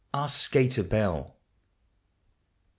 [0.15, 1.35] OUR SKATER BELLE.